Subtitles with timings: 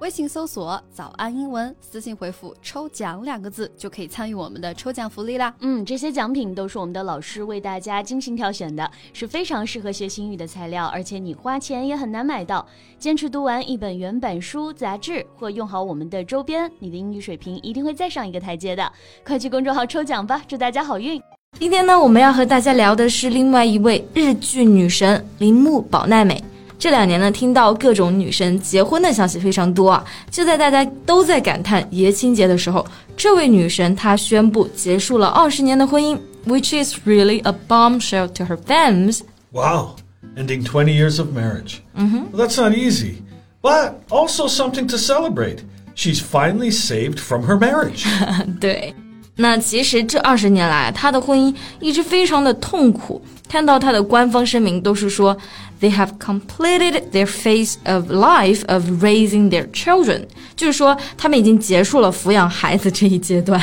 [0.00, 5.54] 微信搜索“早安英文”，私信回复“抽奖”两个字，就可以参与我们的抽奖福利啦。
[5.60, 12.66] 嗯，这些奖品都是我们的老师为大家精心挑选的，是非常适合学英语的材料，而且你花钱也很难买到。
[12.98, 18.92] 坚持读完一本原版书、杂志，或用好我们的周边，你的英语水平一定会再上一个台阶的。
[19.24, 21.22] 快去公众号抽奖吧，祝大家好运！
[21.58, 26.42] 今天呢，我们要和大家聊的是另外一位日剧女神铃木保奈美。
[26.83, 30.03] 这两年呢，听到各种女神结婚的消息非常多啊。
[30.31, 32.85] 就在大家都在感叹爷青结的时候，
[33.17, 39.19] 这位女神她宣布结束了二十年的婚姻，which is really a bombshell to her fans.
[39.51, 39.95] Wow,
[40.37, 41.81] ending 20 years of marriage.
[41.97, 42.31] Mm-hmm.
[42.31, 43.23] Well, that's not easy,
[43.61, 45.63] but also something to celebrate.
[45.95, 48.05] She's finally saved from her marriage.
[48.61, 48.95] 对，
[49.35, 53.21] 那其实这二十年来，她的婚姻一直非常的痛苦。
[53.48, 55.36] 看到它的官方声明都是说
[55.80, 60.22] ，they have completed their phase of life of raising their children，
[60.56, 63.60] 就是说他们已经结束了抚养孩子这一阶段。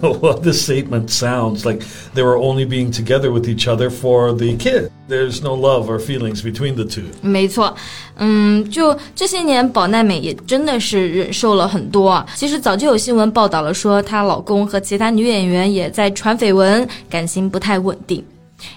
[0.00, 4.54] well, this statement sounds like they were only being together with each other for the
[4.56, 4.90] kid.
[5.08, 7.04] There's no love or feelings between the two.
[7.20, 7.74] 没错，
[8.18, 12.24] 嗯，就这些年，保奈美也真的是忍受了很多、啊。
[12.36, 18.24] 其实早就有新闻报道了，说她老公和其他女演员也在传绯闻，感情不太稳定。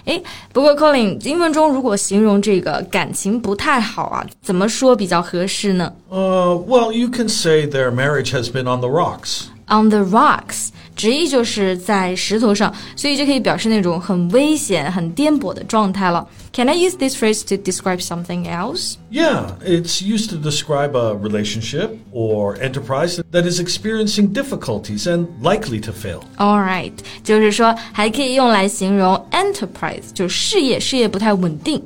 [0.05, 0.21] 哎，
[0.53, 5.93] 不过 Colin，英文中如果形容这个感情不太好啊，怎么说比较合适呢？
[6.09, 9.47] Uh, well, you can say their marriage has been on the rocks.
[9.67, 16.27] On the rocks， 直译就是在石头上，所以就可以表示那种很危险、很颠簸的状态了。
[16.51, 18.95] Can I use this phrase to describe something else?
[19.11, 25.79] Yeah, it's used to describe a relationship or enterprise that is experiencing difficulties and likely
[25.81, 26.21] to fail.
[26.37, 31.81] All right，就是说还可以用来形容 enterprise，就是事业，事业不太稳定。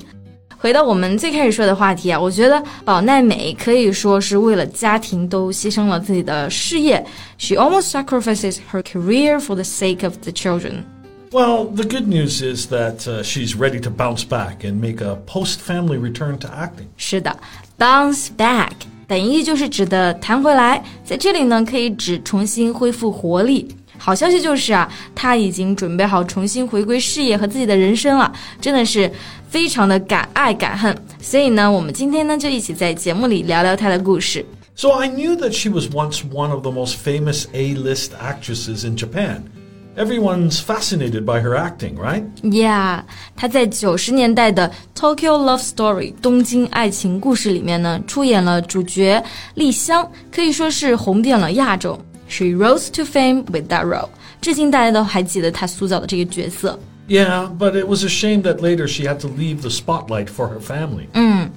[0.62, 7.04] 回到我们最开始说的话题啊，我觉得保奈美可以说是为了家庭都牺牲了自己的事业。
[7.36, 10.84] She almost sacrifices her career for the sake of the children.
[11.32, 15.16] Well, the good news is that uh, she's ready to bounce back and make a
[15.26, 16.86] post-family return to acting.
[16.96, 17.36] 是的
[17.76, 18.70] ，bounce back
[19.08, 23.66] 本意就是指的弹回来，在这里呢可以指重新恢复活力。
[24.04, 29.08] 好消息就是啊，他已经准备好重新回归事业和自己的人生了，真的是
[29.48, 30.92] 非常的敢爱敢恨。
[31.20, 34.44] 所以呢，我们今天呢就一起在节目里聊聊他的故事。
[34.74, 39.42] So I knew that she was once one of the most famous A-list actresses in Japan.
[39.94, 42.24] Everyone's fascinated by her acting, right?
[42.42, 43.02] Yeah，
[43.36, 49.22] 她在九十年代的《Tokyo Love Story》东京爱情故事里面呢，出演了主角
[49.54, 51.96] 丽香，可以说是红遍了亚洲。
[52.31, 54.09] She rose to fame with that role.
[54.41, 56.79] 至今大家都还记得她塑造的这个角色。
[57.07, 60.59] Yeah, but it was a shame that later she had to leave the spotlight for her
[60.59, 61.07] family.
[61.13, 61.49] 嗯，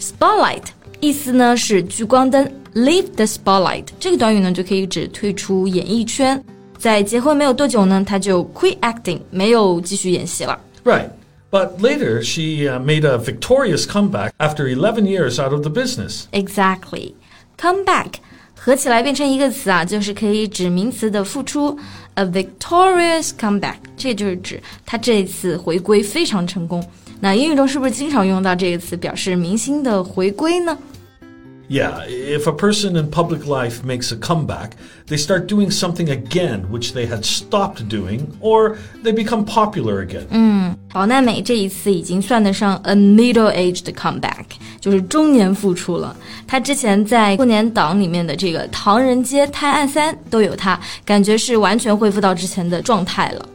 [0.00, 0.64] spotlight
[1.00, 6.42] 意思呢是聚光灯，leave the spotlight 这个短语呢就可以指退出演艺圈。
[6.76, 10.58] 在结婚没有多久呢，她就 quit acting，没有继续演戏了。
[10.84, 11.10] Right.
[11.50, 16.26] But later, she uh, made a victorious comeback after 11 years out of the business.
[16.32, 17.14] Exactly.
[17.56, 18.20] Come back
[18.65, 21.77] 合起来变成一个词啊，就是可以指名词的付出
[22.13, 26.81] ，a victorious comeback，这就是指他这次回归非常成功。
[27.19, 30.77] 那英语中是不是经常用到这个词表示明星的回归呢
[31.70, 34.70] ？Yeah, if a person in public life makes a comeback,
[35.06, 40.24] they start doing something again which they had stopped doing, or they become popular again.
[40.30, 44.46] 嗯，宝奈美这一次已经算得上 a middle-aged comeback，
[44.80, 46.16] 就是中年复出了。
[46.46, 53.46] 她之前在过年档里面的这个《唐人街探案三》都有她，感觉是完全恢复到之前的状态了。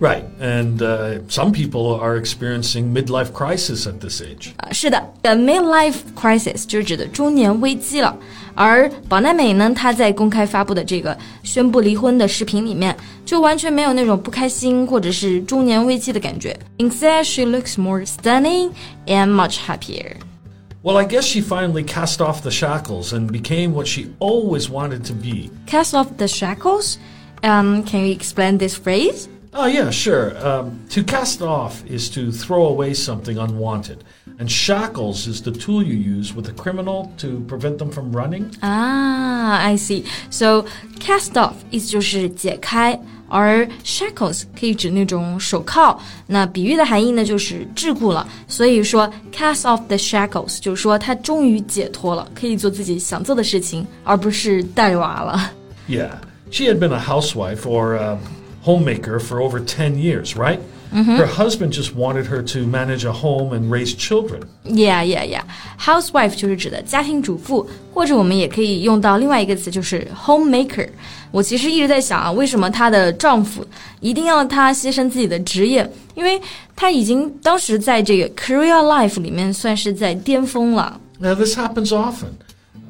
[0.00, 4.52] Right, and uh, some people are experiencing midlife crisis at this age.
[4.58, 8.14] 啊，是的，a midlife crisis 就是指的中年危机了。
[8.54, 16.54] 而宝奈美呢，她在公开发布的这个宣布离婚的视频里面，就完全没有那种不开心或者是中年危机的感觉。
[16.76, 18.72] Instead, she looks more stunning
[19.06, 20.16] and much happier.
[20.82, 25.04] Well, I guess she finally cast off the shackles and became what she always wanted
[25.06, 25.50] to be.
[25.66, 26.98] Cast off the shackles?
[27.42, 29.28] Um, can you explain this phrase?
[29.58, 30.36] Oh, yeah, sure.
[30.46, 34.04] Um, to cast off is to throw away something unwanted.
[34.38, 38.50] And shackles is the tool you use with a criminal to prevent them from running.
[38.60, 40.04] Ah, I see.
[40.28, 40.66] So
[41.00, 43.00] cast off 意思就是解开，
[43.30, 45.98] 而 shackles 可以指那种手铐。
[46.26, 48.28] 那比喻的含义呢，就是桎梏了。
[48.46, 55.50] 所以说 cast off the shackles 就是说他终于解脱了，可以做自己想做的事情，而不是带娃了。
[55.88, 56.10] Yeah,
[56.50, 57.96] she had been a housewife or.
[57.96, 58.18] Uh,
[58.62, 60.58] homemaker for over 10 years, right?
[60.92, 64.42] Her husband just wanted her to manage a home and raise children.
[64.64, 65.42] Yeah, yeah, yeah.
[65.78, 70.88] Housewife 就是指的家庭主妇，或者我们也可以用到另外一个词，就是 homemaker。
[71.32, 73.66] 我其实一直在想啊，为什么她的丈夫
[74.00, 75.86] 一定要她牺牲自己的职业？
[76.14, 76.40] 因为
[76.74, 80.98] 她已经当时在这个 career life 里面算是在巅峰了。
[81.18, 82.28] Now, this happens often.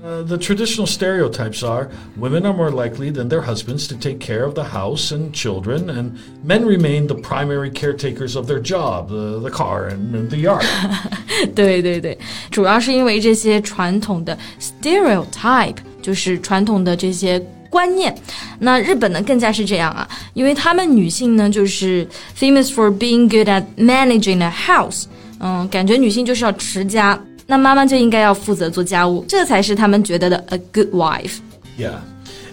[0.05, 4.45] Uh, the traditional stereotypes are women are more likely than their husbands to take care
[4.45, 6.13] of the house and children, and
[6.45, 10.65] men remain the primary caretakers of their job, the, the car, and, and the yard.
[11.55, 12.19] 对对对，
[12.51, 18.15] 主要是因为这些传统的 stereotype，就是传统的这些观念。
[18.59, 22.07] 那日本呢更加是这样啊，因为他们女性呢就是
[22.39, 25.05] famous for being good at managing a house，
[25.41, 27.19] 嗯，感觉女性就是要持家，
[27.52, 31.40] 那妈妈就应该要负责做家务，这才是他们觉得的 a good wife。
[31.78, 31.96] Yeah.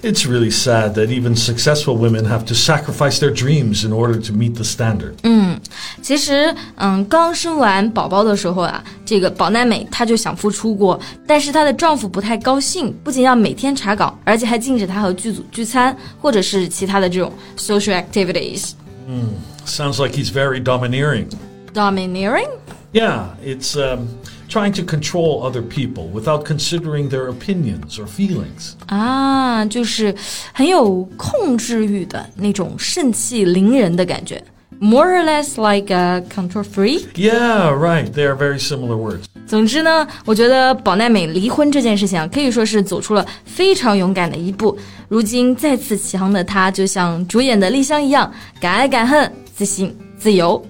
[0.02, 4.32] It's really sad that even successful women have to sacrifice their dreams in order to
[4.32, 5.12] meet the standard.
[5.22, 5.60] 嗯，
[6.02, 10.98] 其实，嗯，刚生完宝宝的时候啊，这个保奈美她就想复出过，
[11.28, 18.72] 但是她的丈夫不太高兴，不仅要每天查岗，而且还禁止她和剧组聚餐，或者是其他的这种 social activities.
[19.06, 19.30] 嗯
[19.64, 21.26] ，sounds like he's very domineering.
[21.72, 22.48] Domineering?
[22.92, 24.08] Yeah, it's um
[24.48, 28.72] trying to control other people without considering their opinions or feelings.
[28.86, 30.14] 啊，就是
[30.52, 34.42] 很有控制欲的那种盛气凌人的感觉。
[34.80, 37.06] More or less like a control freak.
[37.14, 38.12] Yeah, right.
[38.12, 39.24] They are very similar words.
[39.44, 44.78] 总之呢，我觉得保奈美离婚这件事情啊，可以说是走出了非常勇敢的一步。
[45.08, 50.64] 如今再次起航的她，就像主演的莉香一样，敢爱敢恨，自信自由。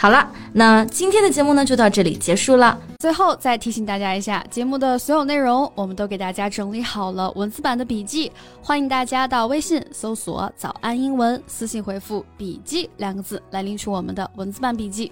[0.00, 2.78] 好了，那今天的节目呢就到这里结束了。
[3.00, 8.30] 最后再提醒大家一下，节目的所有内容我们都给大家整理好了文字版的笔记，
[8.62, 15.10] 欢迎大家到微信搜索“早安英文”，私信回复“笔记”两个字来领取我们的文字版笔记。